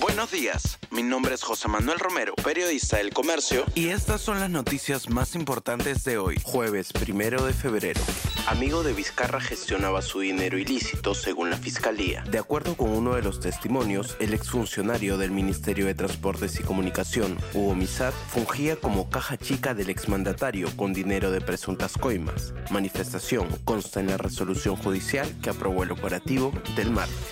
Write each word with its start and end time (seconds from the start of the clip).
Buenos 0.00 0.30
días, 0.30 0.78
mi 0.90 1.02
nombre 1.02 1.34
es 1.34 1.42
José 1.42 1.68
Manuel 1.68 1.98
Romero, 1.98 2.34
periodista 2.42 2.96
del 2.96 3.12
Comercio, 3.12 3.66
y 3.74 3.88
estas 3.88 4.22
son 4.22 4.40
las 4.40 4.48
noticias 4.48 5.10
más 5.10 5.34
importantes 5.34 6.02
de 6.04 6.16
hoy, 6.16 6.40
jueves 6.42 6.94
primero 6.94 7.44
de 7.44 7.52
febrero. 7.52 8.00
Amigo 8.46 8.82
de 8.82 8.94
Vizcarra 8.94 9.38
gestionaba 9.38 10.00
su 10.00 10.20
dinero 10.20 10.56
ilícito 10.56 11.14
según 11.14 11.50
la 11.50 11.58
fiscalía. 11.58 12.24
De 12.30 12.38
acuerdo 12.38 12.74
con 12.74 12.88
uno 12.88 13.16
de 13.16 13.22
los 13.22 13.40
testimonios, 13.40 14.16
el 14.18 14.32
exfuncionario 14.32 15.18
del 15.18 15.30
Ministerio 15.30 15.84
de 15.84 15.94
Transportes 15.94 16.58
y 16.58 16.62
Comunicación, 16.62 17.36
Hugo 17.52 17.74
Misat, 17.74 18.14
fungía 18.28 18.76
como 18.76 19.10
caja 19.10 19.36
chica 19.36 19.74
del 19.74 19.90
exmandatario 19.90 20.74
con 20.74 20.94
dinero 20.94 21.30
de 21.30 21.42
presuntas 21.42 21.98
coimas. 21.98 22.54
Manifestación 22.70 23.46
consta 23.64 24.00
en 24.00 24.06
la 24.06 24.16
resolución 24.16 24.74
judicial 24.76 25.30
que 25.42 25.50
aprobó 25.50 25.82
el 25.82 25.92
operativo 25.92 26.50
del 26.76 26.90
martes 26.90 27.31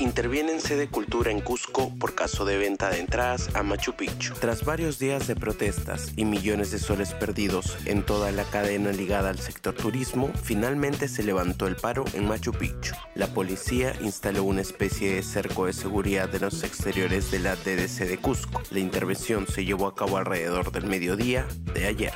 interviene 0.00 0.52
en 0.52 0.60
sede 0.60 0.88
cultura 0.88 1.30
en 1.30 1.40
Cusco 1.40 1.92
por 1.98 2.14
caso 2.14 2.44
de 2.44 2.56
venta 2.56 2.90
de 2.90 2.98
entradas 2.98 3.54
a 3.54 3.62
Machu 3.62 3.94
Picchu. 3.94 4.34
Tras 4.34 4.64
varios 4.64 4.98
días 4.98 5.26
de 5.26 5.36
protestas 5.36 6.12
y 6.16 6.24
millones 6.24 6.70
de 6.70 6.78
soles 6.78 7.12
perdidos 7.14 7.76
en 7.84 8.04
toda 8.04 8.32
la 8.32 8.44
cadena 8.44 8.92
ligada 8.92 9.30
al 9.30 9.38
sector 9.38 9.74
turismo, 9.74 10.30
finalmente 10.42 11.06
se 11.06 11.22
levantó 11.22 11.66
el 11.66 11.76
paro 11.76 12.04
en 12.14 12.26
Machu 12.26 12.52
Picchu. 12.52 12.94
La 13.14 13.28
policía 13.28 13.94
instaló 14.00 14.44
una 14.44 14.62
especie 14.62 15.14
de 15.14 15.22
cerco 15.22 15.66
de 15.66 15.72
seguridad 15.72 16.34
en 16.34 16.42
los 16.42 16.62
exteriores 16.64 17.30
de 17.30 17.38
la 17.40 17.56
DDC 17.56 18.06
de 18.08 18.18
Cusco. 18.18 18.62
La 18.70 18.80
intervención 18.80 19.46
se 19.46 19.64
llevó 19.64 19.86
a 19.86 19.94
cabo 19.94 20.16
alrededor 20.16 20.72
del 20.72 20.86
mediodía 20.86 21.46
de 21.74 21.86
ayer. 21.86 22.14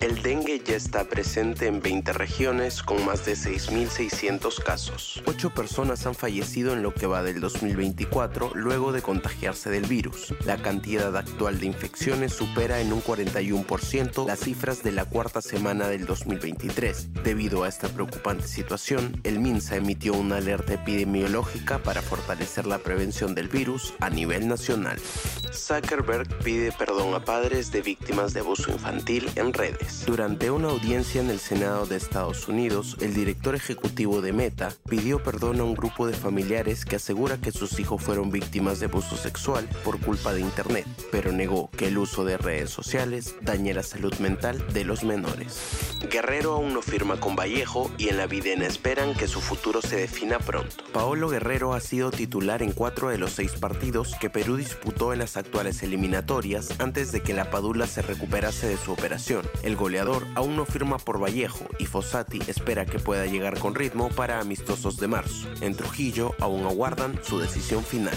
El 0.00 0.22
dengue 0.22 0.62
ya 0.64 0.76
está 0.76 1.04
presente 1.04 1.66
en 1.66 1.82
20 1.82 2.14
regiones 2.14 2.82
con 2.82 3.04
más 3.04 3.26
de 3.26 3.34
6.600 3.34 4.62
casos. 4.64 5.22
Ocho 5.26 5.50
personas 5.50 6.06
han 6.06 6.14
fallecido 6.14 6.72
en 6.72 6.82
lo 6.82 6.94
que 6.94 7.06
va 7.06 7.22
del 7.22 7.38
2024 7.40 8.52
luego 8.54 8.92
de 8.92 9.02
contagiarse 9.02 9.68
del 9.68 9.84
virus. 9.84 10.34
La 10.46 10.56
cantidad 10.56 11.14
actual 11.14 11.60
de 11.60 11.66
infecciones 11.66 12.32
supera 12.32 12.80
en 12.80 12.94
un 12.94 13.02
41% 13.02 14.26
las 14.26 14.40
cifras 14.40 14.82
de 14.82 14.92
la 14.92 15.04
cuarta 15.04 15.42
semana 15.42 15.86
del 15.88 16.06
2023. 16.06 17.22
Debido 17.22 17.64
a 17.64 17.68
esta 17.68 17.88
preocupante 17.88 18.48
situación, 18.48 19.20
el 19.22 19.38
MINSA 19.38 19.76
emitió 19.76 20.14
una 20.14 20.38
alerta 20.38 20.72
epidemiológica 20.72 21.76
para 21.76 22.00
fortalecer 22.00 22.66
la 22.66 22.78
prevención 22.78 23.34
del 23.34 23.48
virus 23.48 23.92
a 24.00 24.08
nivel 24.08 24.48
nacional. 24.48 24.98
Zuckerberg 25.52 26.28
pide 26.44 26.72
perdón 26.72 27.14
a 27.14 27.24
padres 27.24 27.70
de 27.70 27.82
víctimas 27.82 28.32
de 28.32 28.40
abuso 28.40 28.70
infantil 28.70 29.30
en 29.36 29.52
redes. 29.52 30.04
Durante 30.06 30.50
una 30.50 30.68
audiencia 30.68 31.20
en 31.20 31.30
el 31.30 31.40
Senado 31.40 31.86
de 31.86 31.96
Estados 31.96 32.48
Unidos, 32.48 32.96
el 33.00 33.14
director 33.14 33.54
ejecutivo 33.54 34.20
de 34.20 34.32
Meta 34.32 34.72
pidió 34.88 35.22
perdón 35.22 35.60
a 35.60 35.64
un 35.64 35.74
grupo 35.74 36.06
de 36.06 36.14
familiares 36.14 36.84
que 36.84 36.96
asegura 36.96 37.38
que 37.38 37.52
sus 37.52 37.78
hijos 37.80 38.02
fueron 38.02 38.30
víctimas 38.30 38.80
de 38.80 38.86
abuso 38.86 39.16
sexual 39.16 39.68
por 39.84 40.00
culpa 40.00 40.32
de 40.32 40.40
Internet, 40.40 40.86
pero 41.10 41.32
negó 41.32 41.70
que 41.70 41.88
el 41.88 41.98
uso 41.98 42.24
de 42.24 42.38
redes 42.38 42.70
sociales 42.70 43.34
dañe 43.42 43.74
la 43.74 43.82
salud 43.82 44.14
mental 44.18 44.64
de 44.72 44.84
los 44.84 45.04
menores. 45.04 45.60
Guerrero 46.10 46.54
aún 46.54 46.74
no 46.74 46.82
firma 46.82 47.20
con 47.20 47.36
Vallejo 47.36 47.90
y 47.98 48.08
en 48.08 48.16
la 48.16 48.26
Videna 48.26 48.66
esperan 48.66 49.14
que 49.14 49.28
su 49.28 49.40
futuro 49.40 49.82
se 49.82 49.96
defina 49.96 50.38
pronto. 50.38 50.76
Paolo 50.92 51.28
Guerrero 51.28 51.74
ha 51.74 51.80
sido 51.80 52.10
titular 52.10 52.62
en 52.62 52.72
cuatro 52.72 53.10
de 53.10 53.18
los 53.18 53.32
seis 53.32 53.52
partidos 53.52 54.14
que 54.20 54.30
Perú 54.30 54.56
disputó 54.56 55.12
en 55.12 55.20
las 55.20 55.36
actuales 55.40 55.82
eliminatorias 55.82 56.78
antes 56.78 57.12
de 57.12 57.20
que 57.20 57.34
la 57.34 57.50
Padula 57.50 57.86
se 57.86 58.02
recuperase 58.02 58.68
de 58.68 58.76
su 58.76 58.92
operación. 58.92 59.44
El 59.62 59.76
goleador 59.76 60.26
aún 60.34 60.56
no 60.56 60.64
firma 60.64 60.98
por 60.98 61.20
Vallejo 61.20 61.66
y 61.78 61.86
Fossati 61.86 62.40
espera 62.46 62.86
que 62.86 62.98
pueda 62.98 63.26
llegar 63.26 63.58
con 63.58 63.74
ritmo 63.74 64.08
para 64.10 64.40
amistosos 64.40 64.98
de 64.98 65.08
marzo. 65.08 65.48
En 65.60 65.74
Trujillo 65.74 66.34
aún 66.38 66.64
aguardan 66.64 67.18
su 67.24 67.38
decisión 67.38 67.82
final. 67.82 68.16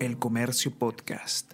El 0.00 0.18
Comercio 0.18 0.70
Podcast. 0.78 1.52